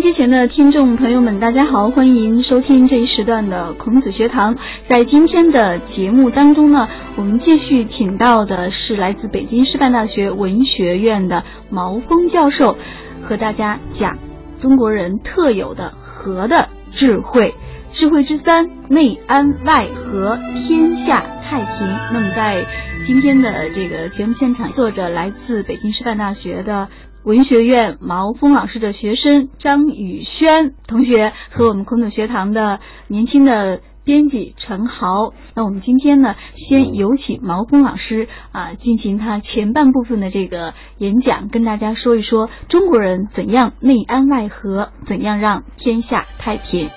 [0.00, 4.56] 机前的听众朋友们，大家好，欢迎收听这一时段的孔子学堂。
[4.82, 12.76] 在今天的节目当中呢，我们继续请到的是来自北京师范大学文学院的毛峰教授，
[13.22, 14.18] 和大家讲
[14.60, 17.54] 中国人特有的和的智慧。
[17.90, 21.88] 智慧之三，内安外和，天下太平。
[22.12, 22.66] 那么在
[23.04, 26.88] 今天的这个节目现场，坐着来自北京师范大学的
[27.28, 35.34] 文学院毛峰老师的学生张宇轩同学和我们孔子学堂的年轻的编辑陈豪。
[35.54, 46.88] 那我们今天呢，先有请毛峰老师啊进行他前半部分的这个演讲，跟大家说一说中国人怎样内安外和，怎样让天下太平。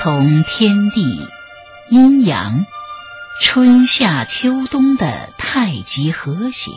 [0.00, 1.26] 从天地、
[1.90, 2.52] 阴阳、
[3.40, 6.70] 春夏秋冬的太极和谐，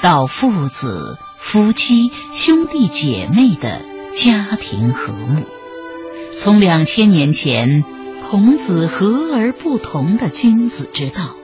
[0.00, 5.42] 到父子、夫妻、兄弟姐妹的家庭和睦；
[6.32, 7.82] 从两千年前
[8.30, 11.34] 孔子和而不同的君子之道，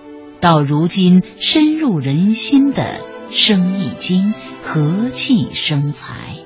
[0.41, 3.01] 到如今深入人心的
[3.33, 6.37] 《生意经》和气生财。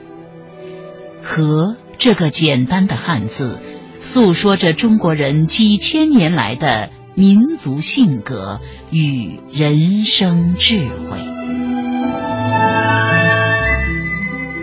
[1.22, 3.60] 和这个简单的汉字。
[4.00, 8.58] 诉说着中国人几千年来的民族性格
[8.90, 11.18] 与人生智慧。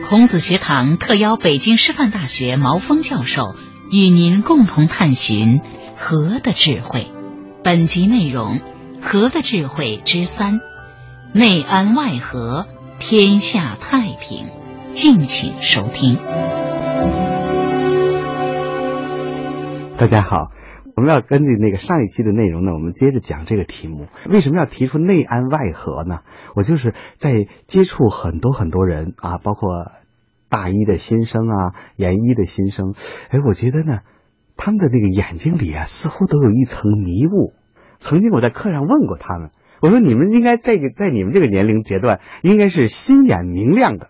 [0.10, 3.56] 孔子学堂特邀北京师范大学毛峰教授
[3.90, 5.62] 与您共同探寻
[5.98, 7.08] 和的智慧。
[7.64, 8.60] 本集内容：
[9.02, 10.60] 和的智慧之三，
[11.34, 12.68] 内安外和，
[13.00, 14.48] 天下太平。
[14.90, 16.18] 敬请收听。
[19.98, 20.52] 大家好，
[20.96, 24.08] 我们要根据那个上一期的内容呢，我们接着讲这个题目。
[24.30, 26.20] 为什么要提出内安外和呢？
[26.56, 29.70] 我就是在接触很多很多人啊，包括
[30.50, 32.94] 大一的新生啊，研一的新生，
[33.30, 34.00] 哎，我觉得呢，
[34.58, 37.54] 他们的那个眼睛里啊，似乎都有一层迷雾。
[38.00, 44.10] 曾经我在课上问过他们，我说你们应该这个在你们这个年龄阶段，应该是心眼明亮的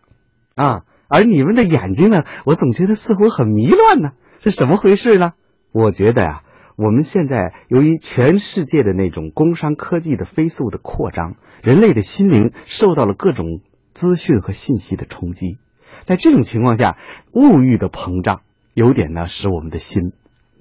[0.56, 5.34] 啊，而你们的眼睛呢，我总觉得似乎很迷乱呢，是怎么回事呢？
[5.74, 6.42] 我觉得呀，
[6.84, 13.62] 我们现在由于全世界的那种工商科技的飞速的扩张，人类的心灵受到了各种
[13.94, 15.60] 资讯和信息的冲击，
[16.02, 16.98] 在这种情况下，
[17.34, 18.42] 物欲的膨胀
[18.74, 20.14] 有点呢，使我们的心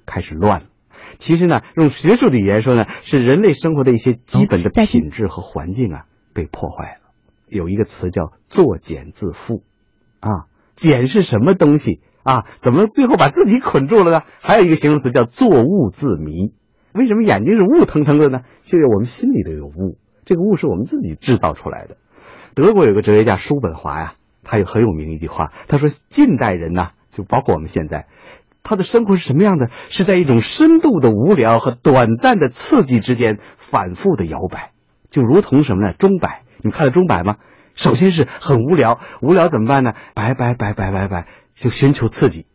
[0.05, 0.67] 开始乱了。
[1.17, 6.05] 其实呢，用学术的语言说呢，是人类生活的一些基本的品质和环境啊
[6.35, 7.11] 被破坏了。
[7.47, 9.63] 有一个词叫“作茧自缚”，
[10.21, 10.45] 啊，
[10.75, 11.99] 茧是什么东西？
[12.23, 14.21] 啊，怎么最后把自己捆住了呢？
[14.41, 16.53] 还有一个形容词叫作物自迷。
[16.93, 18.41] 为什么眼睛是雾腾腾的呢？
[18.61, 21.97] 就是我们心里都有雾，这个雾是我们自己制造出来的。
[22.53, 28.07] 德国有个哲学家叔本华呀，他有很有名的一句话，他说：近代人呐，就包括我们现在，
[28.61, 29.69] 他的生活是什么样的？
[29.89, 34.71] 是在一种深度的无聊和短暂的刺激之间反复的摇摆，
[35.09, 35.93] 就如同什么呢？
[35.93, 37.37] 钟摆，你看到钟摆吗？
[37.73, 39.93] 首先是很无聊，无聊怎么办呢？
[40.13, 41.27] 摆摆摆摆摆摆。
[41.61, 42.47] 就寻求刺激，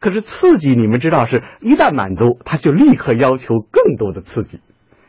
[0.00, 4.60] 可是刺激你们知道，是一旦满足，他就立刻要求更多的刺激，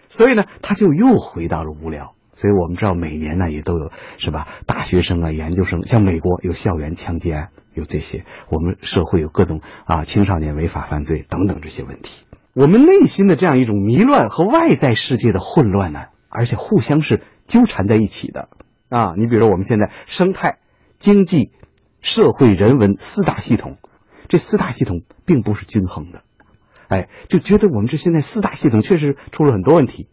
[0.09, 2.15] 所以呢，他就又回到了无聊。
[2.33, 4.49] 所以我们知道，每年呢也都有是吧？
[4.67, 12.25] 大学生啊，研究生，像美国有校园枪击案，有这些；我们社会有各种啊青少年违法犯罪等等这些问题。
[12.53, 18.49] 我们内心的这样一种迷乱和外在世界的混乱呢，而且互相是纠缠在一起的
[18.89, 19.13] 啊。
[19.15, 20.57] 你比如说，我们现在生态
[20.99, 21.51] 经济。
[22.05, 23.77] 社会人文四大系统，
[24.27, 26.21] 这四大系统并不是均衡的，
[26.87, 30.07] 哎，就觉得我们这现在四大系统确实出了很多问题。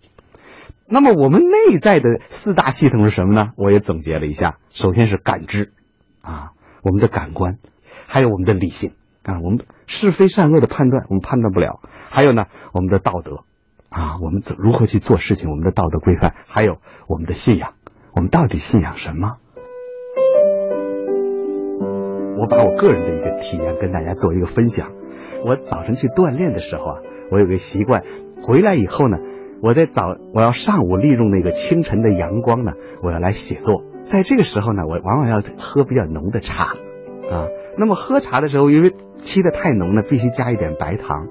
[0.88, 3.50] 那么我们内在的四大系统是什么呢？
[3.58, 5.75] 我也总结了一下，首先是感知
[6.22, 6.52] 啊，
[6.82, 7.58] 我们的感官，
[8.08, 8.94] 还有我们的理性。
[9.22, 13.44] 啊，我们是非善恶的判断我们判断不了，还有呢，我们的道德。
[13.91, 17.75] 啊，我们怎如何去做事情，我们的道德规范，还有我们的信仰，
[18.14, 19.37] 我们到底信仰什么？
[22.42, 24.90] 我把我个人的一个体验跟大家做一个分享。
[25.44, 26.98] 我早晨去锻炼的时候啊，
[27.30, 28.02] 我有个习惯，
[28.42, 29.16] 回来以后呢，
[29.62, 33.84] 我在早我要上午利用那个清晨的阳光呢，我要来写作。
[34.02, 36.64] 在这个时候呢，我往往要喝比较浓的茶
[37.30, 37.46] 啊。
[37.78, 41.28] 那么喝茶的时候，因为沏的太浓呢，必须加一点白糖。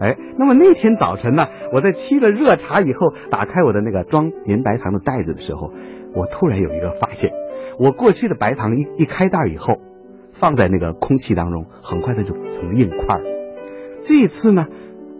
[0.00, 1.44] 哎，那么那天早晨呢，
[1.74, 5.72] 我在沏了热茶以后，打开我的那个装银白糖的袋子的时候，
[6.14, 7.30] 我突然有一个发现，
[7.78, 9.74] 我过去的白糖一一开袋以后。
[10.44, 13.18] 放在那个空气当中，很快它就成硬块。
[14.00, 14.66] 这一次呢，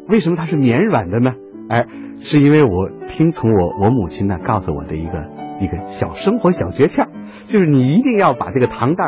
[0.06, 1.30] 为什么它是绵软的呢？
[1.70, 1.86] 哎，
[2.18, 5.30] 是因为我听从我我母亲呢告诉我的一个
[5.60, 7.08] 一个小生活小诀窍，
[7.44, 9.02] 就是你一定要把这个糖袋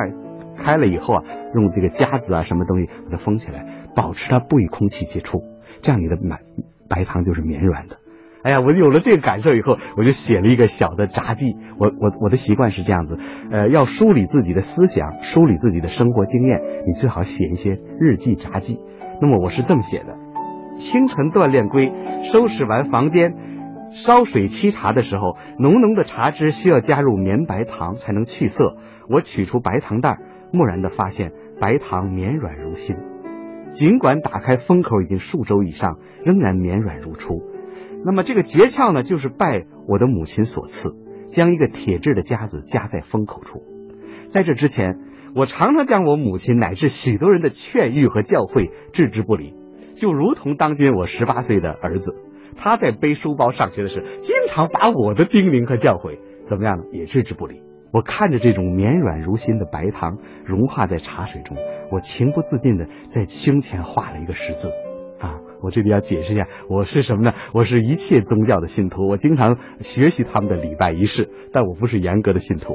[0.57, 1.23] 开了以后啊，
[1.55, 5.43] 用这个夹子啊什么东西把它封起来，保持它不与空气接触，
[5.83, 6.41] 这样你的白
[6.89, 7.99] 白糖就是绵软的。
[8.47, 11.57] 哎呀，我有了这个感受以后，我就写了一个小的札记。
[11.81, 13.19] 我我我的习惯是这样子，
[13.51, 18.79] 呃，要梳理自己的思想，梳理自己的生活经验，你最好写一些日记札记。
[19.21, 20.17] 那么我是这么写的：
[20.77, 23.35] 清晨锻炼归，收拾完房间，
[23.91, 28.77] 烧水沏茶的时候，浓浓的茶汁需要加入绵白糖才能去色。
[29.09, 30.19] 我取出白糖袋，
[30.53, 32.95] 蓦然的发现白糖绵软如新，
[33.71, 37.43] 尽管打开封口已经数周以上，仍然绵软如初。
[38.07, 40.95] 那么这个诀窍呢，就是拜我的母亲所赐，
[41.31, 43.65] 将一个铁质的夹子夹在封口处。
[44.29, 44.97] 在这之前，
[45.35, 49.55] 我常常将我母亲乃至许多人的劝谕和教诲置之不理，
[49.97, 52.15] 就如同当今我十八岁的儿子，
[52.55, 57.61] 他在背书包上学的时候，经常把我的叮咛和教诲怎么样，也置之不理。
[57.93, 61.57] 我看着这种绵软如新的白糖融化在茶水中，
[61.91, 64.71] 我情不自禁的在胸前画了一个十字。
[65.63, 67.33] 我这里要解释一下，我是什么呢？
[67.53, 72.75] 我是一切宗教的信徒，我经常学习他们的礼拜仪式，但我不是严格的信徒。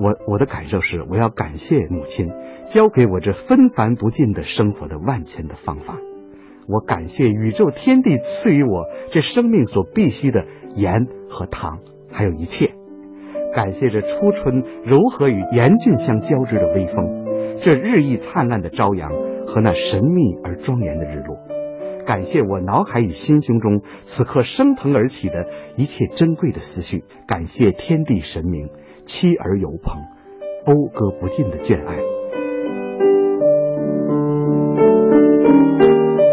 [0.00, 2.30] 我我的感受是，我要感谢母亲
[2.64, 5.98] 教给我这纷繁不尽的生活的万千的方法。
[6.66, 10.44] 我感谢宇宙天地赐予我这生命所必须的
[10.74, 12.72] 盐和糖，还有一切。
[13.54, 19.10] 感谢这初春柔和与严峻相交织的微风，这日益灿烂的朝阳
[19.46, 21.51] 和那神秘而庄严的日落。
[22.06, 25.46] 感谢我脑海与心胸中此刻升腾而起的
[25.76, 28.70] 一切珍贵的思绪，感谢天地神明，
[29.04, 30.02] 妻儿有朋，
[30.66, 31.96] 讴歌不尽的眷爱。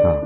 [0.05, 0.21] 啊，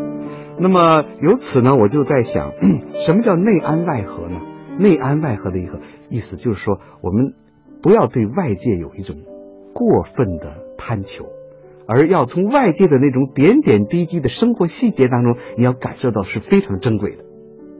[0.59, 2.51] 那么由此呢，我就在想，
[3.05, 4.39] 什么叫内安外合呢？
[4.79, 5.79] 内安外合的一个
[6.09, 7.33] 意思就是说，我们
[7.81, 9.17] 不要对外界有一种
[9.73, 11.25] 过分的贪求。
[11.87, 17.25] 而要从外界的那种点点滴滴的生活细节当中，你要感受到是非常珍贵的。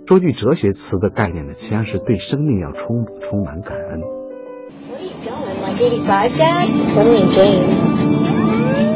[0.06, 4.02] 说句哲学词的概念呢，其实是对生命要充充满感恩。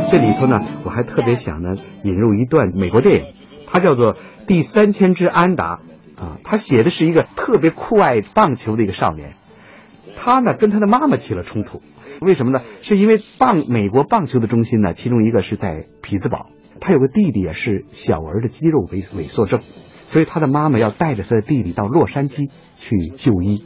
[0.10, 3.34] 这里头呢，我还特别想呢引入一段美国电影，
[3.66, 4.14] 它叫做
[4.48, 5.80] 《第三千只安达》
[6.22, 9.36] 啊，他写的是一个特别酷爱棒球的一个少年，
[10.18, 11.80] 他呢跟他的妈妈起了冲突。
[12.22, 12.64] 为什么呢？
[12.82, 16.48] 是因为棒美国棒球的中心呢，其中一个是在匹兹堡，
[16.80, 23.64] 他有个弟弟啊是小儿的肌肉萎萎缩症，所以他的妈妈要带着他的弟弟到洛杉矶去就医。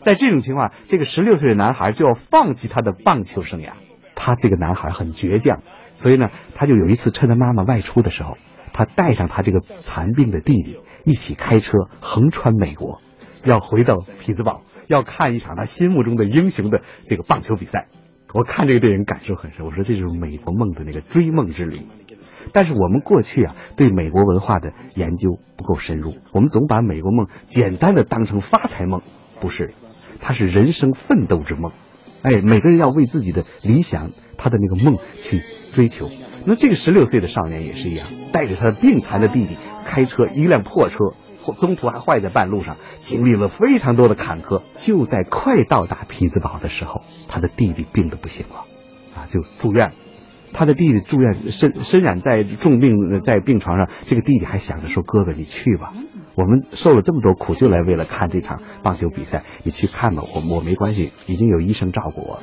[0.00, 3.70] 在这种情况，这个十六岁的男孩就要放弃他的棒球生涯。
[4.14, 8.36] 他这个男孩很倔强，所以呢，他就有一次趁他妈妈外出的时候，
[8.72, 13.00] 他带上他这个残病的弟弟一起开车横穿美国，
[13.44, 14.62] 要回到匹兹堡。
[14.86, 17.88] 要看一场他心目中的英雄的这个棒球比赛，
[18.32, 19.64] 我看这个电影感受很深。
[19.64, 21.80] 我说这就是美国梦的那个追梦之旅。
[22.52, 29.02] 但是我们过去啊对美国文化的研究不够深入，我们总把美国梦简单的当成发财梦，
[29.40, 29.74] 不是，
[30.20, 31.72] 它是人生奋斗之梦。
[32.22, 35.42] 哎，每个人要为自己的理想，他的那个梦去
[35.74, 36.08] 追求。
[36.46, 40.98] 那这个十六岁的少年也是一样，带着他的病残的弟弟开车一辆破车。
[41.58, 44.62] 中途还坏在半路上，经历了非常多的坎坷。
[44.76, 48.64] 就在快到达匹兹堡的时候，他的弟弟病得不行了，
[49.14, 49.92] 啊，就住院。
[50.54, 53.90] 他的弟弟住院，身身染在重病，在病床上。
[54.04, 55.92] 这个弟弟还想着说：“哥哥，你去吧，
[56.34, 59.42] 我们受了这么多苦，就来为了看这场棒球比赛。
[59.64, 62.42] 你去看吧，我我没关系，已经有医生照顾我了。”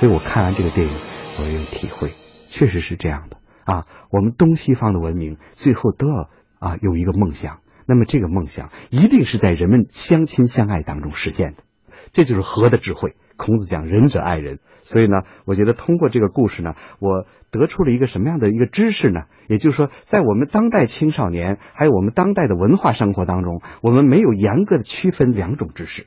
[0.00, 0.94] 所以我看完这个电影，
[1.38, 2.08] 我有体会，
[2.48, 3.36] 确实是这样的。
[3.66, 11.64] 啊，我们东西方的文明最后都要啊有一个梦想，那么这个梦想一定是在人们相亲相爱当中实现的，
[12.12, 13.14] 这就是和的智慧。
[13.36, 19.24] 孔子讲仁者爱人，所以呢，我觉得通过这个故事呢，我得出了一个什么样的一个知识呢？
[19.48, 26.06] 也就是说，在我们当代青少年还有我们当代的文化生活当中，我们没有严格的区分两种知识，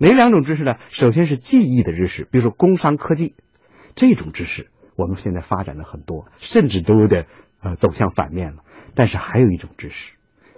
[0.00, 0.76] 哪两种知识呢？
[0.88, 3.34] 首先是记忆的知识，比如说工商科技
[3.94, 4.68] 这种知识。
[4.96, 7.26] 我们现在发展的很多，甚至都有点
[7.62, 8.62] 呃走向反面了。
[8.94, 10.14] 但是还有一种知识，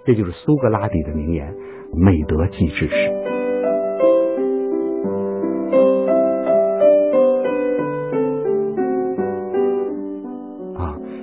[0.06, 1.54] 这就是苏格拉底的名言
[1.92, 3.10] ：“美德即知识。”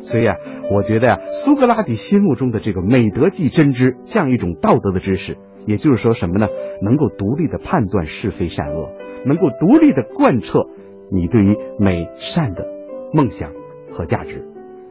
[0.10, 0.38] 所以啊，
[0.72, 5.38] 我觉得呀、苏格拉底心目中的这个美德即真知，像一种道德的知识，
[5.68, 6.48] 也就是说什么呢？
[6.82, 8.92] 能够独立的判断是非善恶，
[9.28, 10.66] 能够独立的贯彻
[11.12, 12.66] 你对于美善的
[13.14, 13.52] 梦想
[13.92, 14.48] 和价值。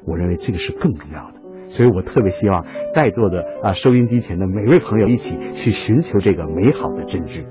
[0.07, 1.41] 我认为这个是更重要的。
[1.67, 7.45] 所以我特别希望在座的啊收音机前的每位朋友一起去寻求这个美好的真知。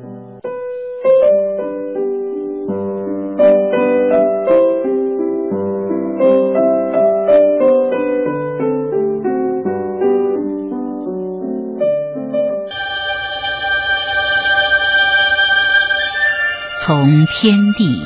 [16.88, 18.01] 从天地、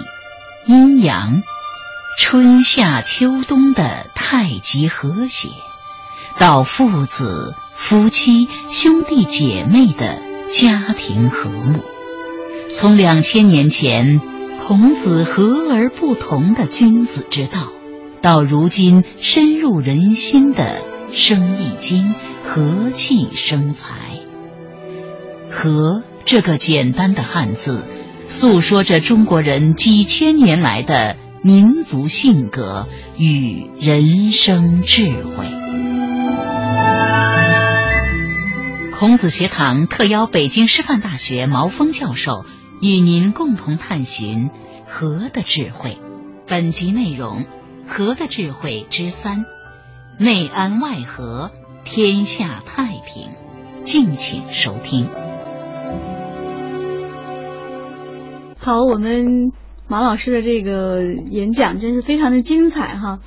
[0.65, 1.43] 阴阳、
[2.17, 5.49] 春夏秋冬的太极和谐，
[6.39, 11.81] 到父子、夫妻、兄弟姐妹的家庭和睦；
[12.73, 14.19] 从两千年前
[14.65, 17.71] 孔子和而不同的君子之道，
[18.23, 20.81] 到如今深入人心的
[21.13, 23.93] 《生意经》和气生财。
[25.51, 27.85] 和这个简单的汉字。
[28.31, 35.45] 诉说着中国人几千年来的民族性格与人生智慧。
[38.93, 42.45] 孔子学堂特邀北京师范大学毛峰教授
[42.79, 44.49] 与您共同探寻
[44.87, 45.99] 和的智慧。
[46.47, 47.45] 本集内容：
[47.85, 49.43] 和的智慧之三，
[50.17, 51.51] 内安外和，
[51.83, 53.31] 天下太平。
[53.81, 55.09] 敬请收听。
[58.63, 59.51] 好，我们
[59.87, 63.19] 马老师的这个演讲真是非常的精彩哈。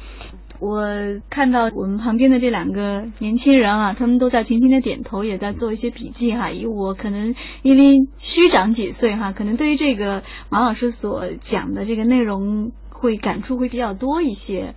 [0.61, 0.87] 我
[1.29, 6.53] 看到我们旁边的这两个年轻人啊，他们都在频频的点头，也在做一些笔记哈。
[6.53, 14.77] 以我可能因为虚长几岁哈，可能对于这个马老师所讲的这个内容会感触会比较多一些。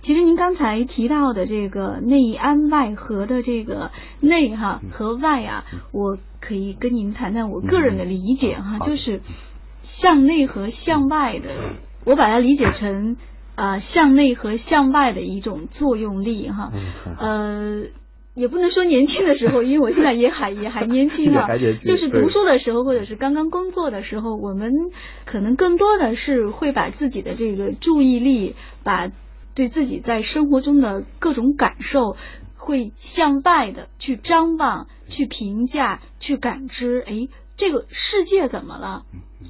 [0.00, 9.20] 其实您刚才提到的这个内安外合的这个内哈和外啊，我可以跟您谈谈我个人的理解哈，就是。
[9.88, 11.48] 向内和向外的，
[12.04, 13.16] 我把它理解成
[13.54, 16.70] 啊、呃、向内和向外的一种作用力哈，
[17.18, 17.84] 呃，
[18.34, 21.48] 也不能说年轻的时候， 因为我现在也还也还年轻啊，
[21.80, 24.70] 就是读书的时候或者是刚刚工作的时候，我们
[25.24, 29.10] 可能更多的是会把自己的这个注意力，把
[29.54, 32.14] 对自己在生活中的各种感受。
[32.60, 37.14] 会向外的去张望、去评价、去感知，哎，
[37.58, 39.02] 这个世界怎么了？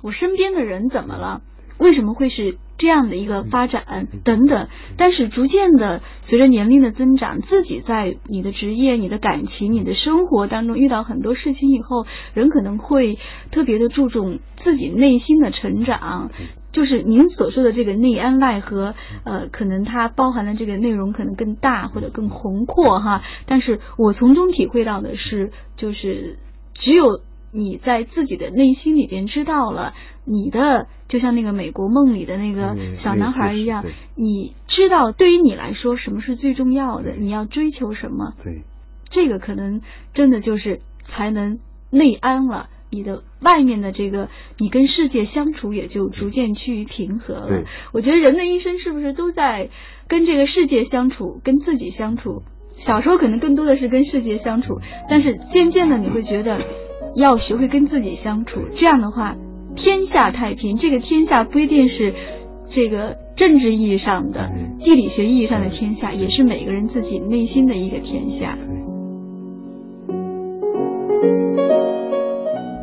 [0.03, 1.43] 我身边的人怎么了？
[1.79, 4.09] 为什么会是这样的一个发展？
[4.25, 4.69] 等等。
[4.97, 13.19] 但是逐渐的，随着年龄的增长，自己在你的职业、你的感情、你的生活当中遇到很多事情以后，人可能会
[13.53, 16.31] 特别的注重自己内心的成长。
[16.73, 23.23] 就是您所说的这个内安外合，呃，可能它包含的这个内容可能更大或者更宏阔哈。
[23.47, 26.39] 但是我从中体会到的是，就是
[26.73, 27.21] 只有
[27.53, 38.35] 你在自己的内心里边知道了你的，就像那个美国梦里的那个小男孩一样，你知道对于你来说什么是最重要的，你要追求什么。
[38.43, 38.65] 对，
[39.09, 39.81] 这个可能
[40.13, 41.59] 真的就是才能
[41.91, 42.69] 内安了。
[42.91, 47.65] 你的外面的这个，你跟世界相处也就逐渐趋于平和了。
[47.93, 49.69] 我觉得人的一生是不是都在
[50.07, 52.45] 跟这个世界相处，跟自己相处？
[52.77, 56.65] 小时候可能更多的是跟世界相处，但是渐渐的你会觉得
[57.15, 58.61] 要学会跟自己相处。
[58.75, 59.37] 这样的话，
[59.75, 60.77] 天下太平。
[60.77, 62.15] 这个天下不一定是
[62.67, 68.59] 这个政治意义上的、地理学意义上的天下，也是每个人自己内心的一个天下。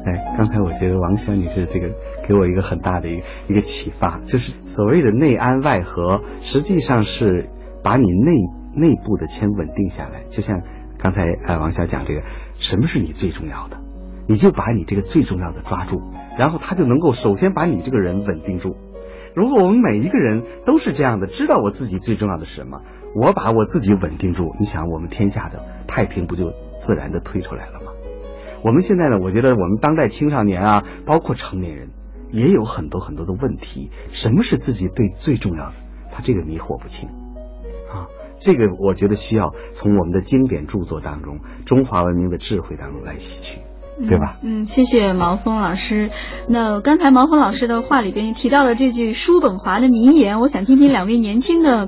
[0.06, 1.90] 哎，刚才我觉得王香女士这个
[2.28, 7.50] 给我一个很大的一个一个启发，就是所谓的内安外合，实际上是
[7.84, 8.34] 把你内
[8.76, 10.24] 内部的先稳定下来。
[10.30, 10.62] 就像
[11.00, 12.22] 刚才哎王香讲这个，
[12.54, 13.78] 什么是你最重要的，
[14.28, 16.02] 你就把你这个最重要的抓住，
[16.38, 18.76] 然后他就能够首先把你这个人稳定住。
[19.36, 22.82] 如果我们每一个人都是这样的，知道我自己最重要的是什么，
[23.16, 27.92] 我把我自己稳定住，你想我们天下的太平不就自然的推出来了吗？
[28.64, 31.90] 我们现在呢，我觉得我们当代青少年啊，包括成年人，
[32.32, 33.92] 也有很多很多的问题。
[34.08, 35.74] 什么是自己对最重要的？
[36.12, 37.10] 他这个迷惑不清
[37.90, 38.08] 啊。
[38.38, 43.62] 这个我觉得需要从我们的经典著作当中、中华文明的智慧当中来吸取，
[44.00, 44.38] 对吧？
[44.44, 46.10] 嗯，谢谢毛峰老师。
[46.50, 51.88] 那刚才毛峰老师的话里边提到了这句叔本华的名言，我想听听两位年轻的。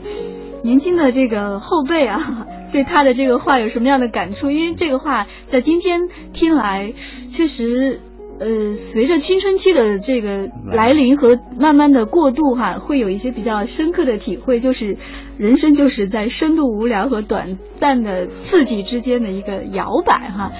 [0.64, 2.20] 年轻的这个后辈啊，
[2.74, 4.50] 对他的这个话有什么样的感触？
[4.50, 6.94] 因为这个话在今天听来，
[7.32, 8.02] 确实
[8.40, 14.98] 呃，随着青春期的这个来临和慢慢的过渡哈，会有一些比较深刻的体会，就是
[15.38, 20.52] 人生就是在深度无聊和短暂的刺激之间的一个摇摆哈。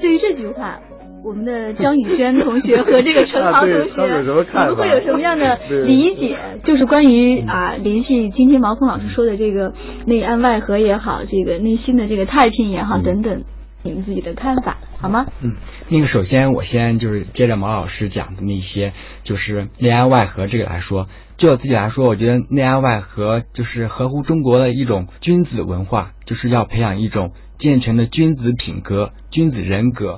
[0.00, 0.80] 对于这句话，
[1.24, 6.36] 我们的张宇轩同学和这个陈豪同学，你们会有什么样的理解？
[6.62, 9.72] 就是关于啊，联系今天毛峰老师说的这个
[10.06, 13.44] 内安外合也好，这个内心的这个太平也好等等。
[13.86, 15.26] 你们自己的看法好吗？
[15.40, 15.54] 嗯，
[15.88, 18.92] 那个首先我先就是接着毛老师讲的那些，
[19.24, 30.16] 就是内安外合这个来说，就我自己来说，我觉得内安外合就是合乎中国的一种君子文化，就是要培养一种健全的君子品格、君子人格。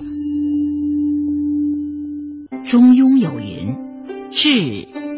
[2.65, 3.77] 中庸有云
[4.31, 4.51] ：“智、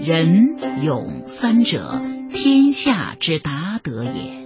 [0.00, 2.02] 仁、勇三者，
[2.32, 4.39] 天下之达德也。”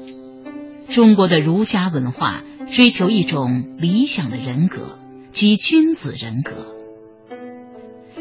[0.95, 2.45] 中国的儒家文化。
[2.71, 4.99] 追求一种理想的人格，
[5.31, 6.53] 即君子人格。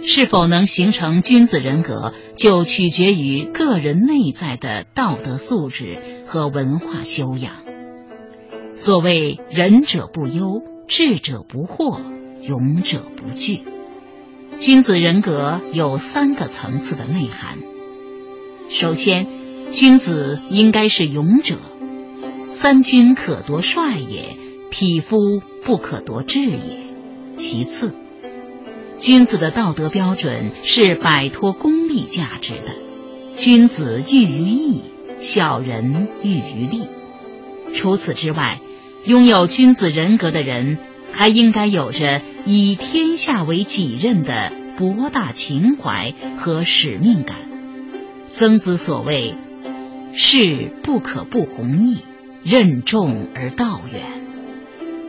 [0.01, 7.53] 是否能形成君子人格，就取决于个人内在的道德素质和文化修养。
[8.75, 12.01] 所谓“仁者不忧，智者不惑，
[12.41, 13.61] 勇者不惧”。
[14.57, 17.59] 君子人格有三个层次的内涵。
[18.67, 19.27] 首先，
[19.71, 21.55] 君子应该是勇者。
[22.53, 24.37] 三军可夺帅也，
[24.69, 25.17] 匹夫
[25.65, 26.83] 不可夺志也。
[27.35, 27.95] 其次，
[28.99, 32.75] 君子的道德标准是摆脱功利价值的。
[33.35, 34.83] 君子喻于义，
[35.17, 36.87] 小人喻于利。
[37.73, 38.61] 除此之外，
[39.03, 40.77] 拥有君子人格的人，
[41.11, 47.35] 还应该有着以天下为己任的博大情怀和使命感。
[48.29, 49.33] 曾子所谓
[50.13, 51.97] ：“事不可不弘毅。”
[52.43, 54.21] 任重而道远，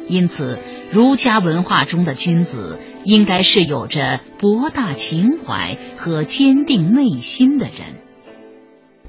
[0.08, 0.58] 因此
[0.92, 7.96] 儒家文化中的君子应该是有着博大情怀和坚定内心的人。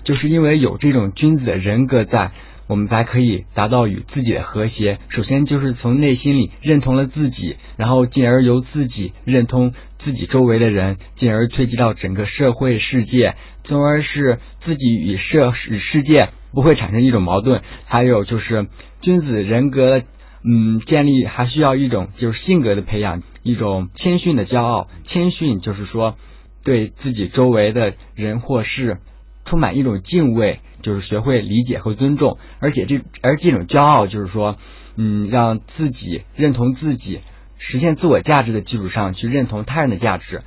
[0.04, 2.32] 就是因为有这种君子的人格在，
[2.68, 5.00] 我们才可以达到与自己的和谐。
[5.08, 16.30] 首先就是从内心里认同了自己，然后进而由自己认同自己周围的人，进而推及到整个社会世界，从而是自己与社与世界。
[16.56, 18.68] 不会产生一种矛盾，还有就是
[19.02, 20.02] 君子人格，
[20.44, 24.88] 嗯，建立还需要一种就是性格的培养，一种谦逊的骄傲。
[25.04, 26.16] 谦逊就是说
[26.64, 29.00] 对自己周围的人或事
[29.44, 32.38] 充满一种敬畏，就是学会理解和尊重。
[32.60, 34.56] 而且这而这种骄傲就是说，
[34.96, 37.20] 嗯，让自己认同自己，
[37.58, 40.44] 实现自我价值的基础上去认同他人的价值。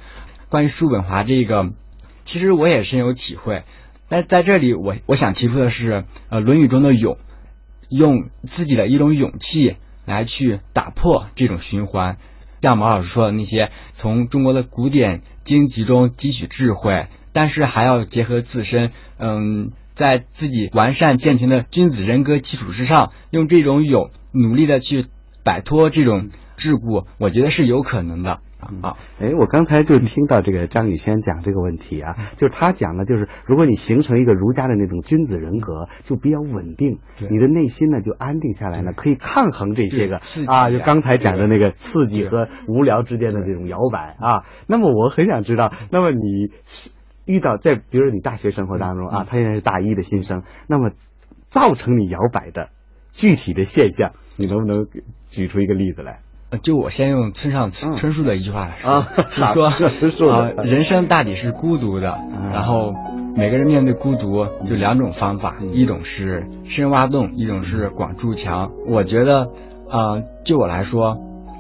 [0.49, 1.71] 关于叔本华这个，
[2.25, 3.65] 其实我也深有体会。
[4.09, 7.19] 但在这里，我我想提出的是，呃，《论语》中的勇，
[7.89, 12.17] 用自己的一种勇气来去打破这种循环。
[12.61, 25.07] 像毛老师说的那些，从中国的古典经籍中汲取智慧，但是还要结合自身，嗯，在自己完善健全的君子人格基础之上，用这种勇努力的去
[25.45, 28.41] 摆脱这种桎梏，我觉得是有可能的。
[28.83, 40.17] 啊，哎，我刚才就听到这个张宇轩讲这个问题啊，就是他讲的，就是如果你形成一个儒家的那种君子人格，就比较稳定，你的内心呢就安定下来了，可以抗衡这些个
[40.49, 44.43] 啊，就刚才讲的那个刺激和无聊之间的这种摇摆啊。
[44.67, 46.51] 那么我很想知道，那么你
[47.27, 50.91] 遇到在比如说你大学生活当中啊，他现在是大一的新生，那么
[51.47, 52.71] 造成你摇摆的
[53.13, 54.89] 具体的现象，你能不能
[55.29, 56.23] 举出一个例子来？
[56.63, 59.07] 就我先用村上春树的一句话来说，
[59.71, 62.19] 是说 啊，人生大抵是孤独的，
[62.53, 62.95] 然后
[63.37, 68.71] 每个人面对孤独就两种方法，一种是深挖洞，一种是广筑墙。
[68.89, 69.51] 我觉得
[69.91, 71.19] 啊，就我来说，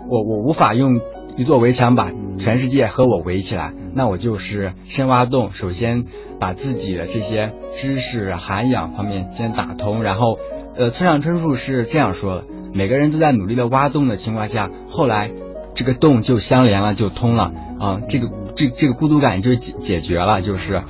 [0.09, 1.01] 我我无法用
[1.37, 6.05] 一座围墙把全世界和我围起来，那我就是深挖洞，首先
[6.40, 10.38] 把自己的这些知识涵养方面先打通，然后
[10.79, 12.44] 呃，村上春树是这样说的。
[12.74, 15.31] 每个人都在努力的挖洞的情况下，后来
[15.74, 18.00] 这个洞就相连了，就通了啊！
[18.09, 20.83] 这个这这个孤独感就解解决了，就是，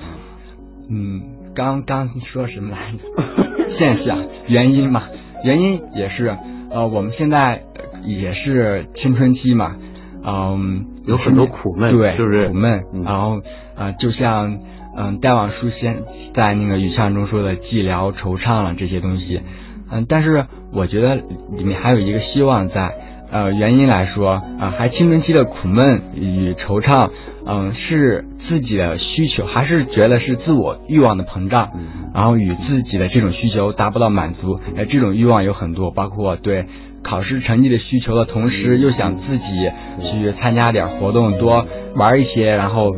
[0.90, 3.68] 嗯，刚刚说什么来着？
[3.68, 5.04] 现象原因嘛，
[5.44, 6.38] 原因也是
[6.70, 7.64] 呃，我们现在
[8.04, 9.76] 也是青春期嘛，
[10.24, 12.84] 嗯，有很多苦闷，对，是不是苦闷？
[13.04, 13.42] 然后
[13.76, 14.60] 呃，就像
[14.96, 19.42] 嗯，戴望舒先在那个语唱中说的寂寥、惆怅了这些东西。
[19.90, 22.94] 嗯，但是我觉得里面还有一个希望在，
[23.30, 27.10] 呃原因来说啊，还青春期的苦闷与惆怅，
[27.46, 31.70] 嗯，是自己的需求，还是觉得是自我欲望的膨胀，
[32.14, 36.66] 然后与自己的这种需求达不到满足，哎，这种欲望有很多，包括对
[37.02, 39.58] 考试成绩的需求的同时，又想自己
[39.98, 42.94] 去参加点活动，多玩一些，然后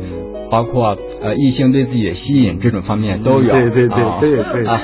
[0.49, 4.17] 包括呃异性对自己的吸引这种方面都有，对对对啊。
[4.19, 4.65] 对对。
[4.65, 4.81] 啊。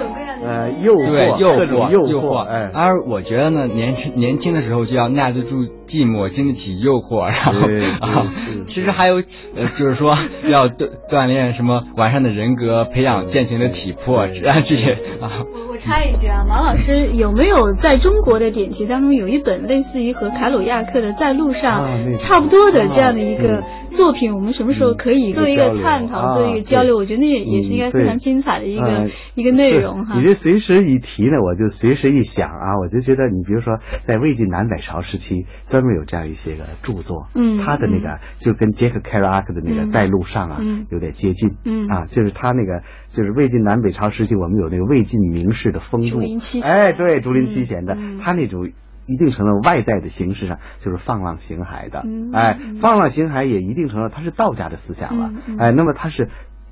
[0.47, 5.57] 呃，诱惑，对诱各种惑，诱惑，哎，而我觉得呢，年轻年轻的时候就要耐得住
[5.87, 8.31] 寂寞，经得起诱惑，然后啊，
[8.67, 9.15] 其实还有
[9.55, 10.15] 呃，就是说
[10.47, 15.45] 要锻锻炼什么完善的人格，培养健全的体魄，这样这些啊。
[15.51, 24.33] 我我插一句啊，马老师有没有在中国的典籍当中有一本类似于和凯鲁亚克的《在路上差不多的这样的一个啊作品？
[24.33, 26.95] 我们什么时候可以做一个探讨，嗯做一个交流？
[26.97, 30.23] 我觉得那也也是应该非常精彩的一个呃一个内容哈你。
[30.23, 35.45] 这随时一提呢，我就随时一想啊，我就觉得你比如说在魏晋南北朝时期，
[35.77, 39.89] 专门有这样一些个著作，嗯他的那个就跟杰克凯拉阿克的那个嗯。
[39.89, 40.87] 在路上啊嗯。
[40.89, 41.87] 有点接近，嗯。
[41.87, 46.19] 啊，就是他那个就是魏晋南北朝时期，我们有那个魏晋名士的风度。
[46.63, 48.71] 哎，对，竹林七贤的他那种。
[49.09, 55.31] 一定成了外在的形式上就是放浪形骸的，嗯哎嗯，放浪形骸也一定成了他是道家的思想了。
[55.57, 56.29] 哎，那么他是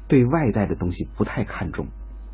[0.09, 1.87] 对外在的东西不太看重，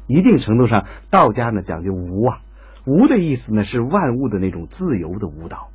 [0.07, 2.39] 一定程度上，道家呢讲究无啊，
[2.87, 5.69] 无的意思呢是万物的那种自由的舞蹈，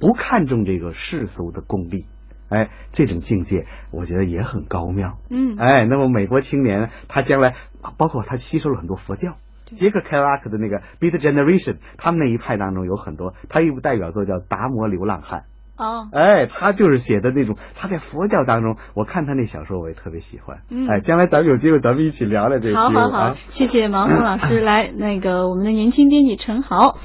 [0.00, 2.06] 不看重这个世俗的功利，
[2.48, 7.54] 哎，这种境界我觉得也很高妙，嗯哎，那么美国青年他将来
[7.96, 9.36] 包括他吸收了很多佛教。
[9.76, 15.40] 杰克凯拉克的那个 Beat Generation，他们那一派当中有很多，他一部代表作叫《达摩流浪汉》。
[15.76, 20.62] 哦，哎，他就是写的那种，他在佛教当中，我看他那小说我也特别喜欢。
[20.70, 24.58] 嗯哎，将来咱们有机会，咱们一起聊聊这个好好好啊，谢谢毛峰老师。
[24.58, 26.98] 来，那个我们的年轻编辑陈豪，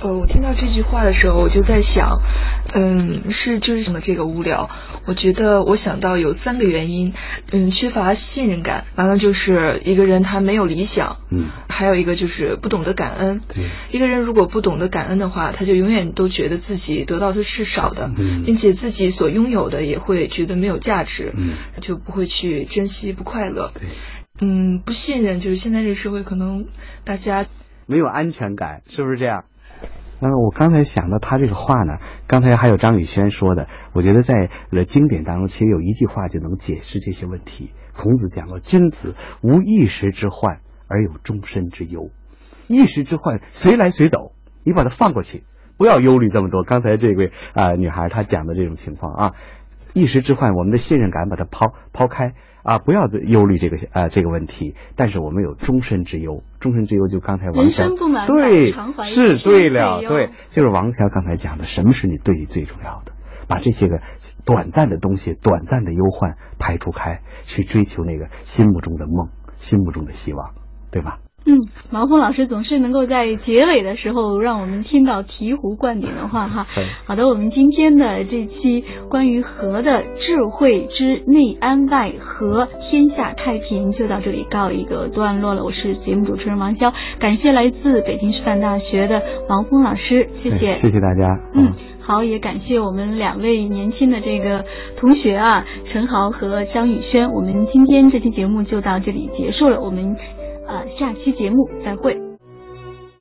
[0.00, 2.20] 呃，我听到这句话的时候，我就在想，
[2.74, 4.68] 嗯，是就是什么这个无聊？
[5.06, 7.12] 我觉得我想到有三个原因，
[7.52, 13.40] 嗯，缺乏信任感，完了就是一个人他没有理想，嗯，还有一个就是不懂得感恩。
[13.48, 23.72] 对，一个人如果不懂得感恩的话，他就永远都觉得自己得到的是少的，嗯并且自己所拥有的也会觉得没有价值，嗯就不会去珍惜，不快乐。
[23.74, 23.82] 对，
[24.40, 26.66] 嗯，不信任就是现在这个社会可能
[27.04, 27.46] 大家
[27.86, 29.44] 没有安全感，是不是这样？
[30.22, 37.72] 那么我刚才想到他这个话呢，刚才还有张宇轩说的，我觉得在呃经典当中，其实有一句话就能解释这些问题。
[37.92, 42.10] 孔子讲过：“君子无一时之患，而有终身之忧。
[42.68, 44.30] 一时之患随来随走，
[44.62, 45.42] 你把它放过去，
[45.76, 49.32] 不要忧虑这么多。”刚才这位啊、女孩她讲的这种情况啊，
[49.92, 54.74] 一时之患，我们的信任感把它抛抛开啊，不要忧虑这个啊、这个问题。
[54.96, 57.96] 但是我们有终身之忧，终身之忧就刚才王人强
[58.26, 63.12] 对是对了，对，就是王强刚才讲的，什么是你对你最重要的？
[63.48, 64.00] 把这些个
[64.46, 70.54] 短暂的东西、短暂的忧患排除开，去追求那个心目中的梦、心目中的希望，
[70.90, 71.18] 对吧？
[71.44, 76.86] 嗯，毛峰老师总是能够在结尾的时候让我们听到醍醐灌顶的话哈对。
[77.04, 85.64] 好的，我们今天的这期关于和的智慧之内安外和，天下太平就到这里告一个段落了。
[85.64, 90.74] 我是节目主持人王潇，感谢来自北京师范大学的毛峰老师，谢谢。
[90.74, 91.40] 谢谢大家。
[91.54, 94.64] 嗯，好，也感谢我们两位年轻的这个
[94.96, 97.30] 同学啊，陈豪和张宇轩。
[97.32, 100.16] 我们今天这期节目就到这里结束了，我们
[100.66, 102.31] 呃下期节目再会。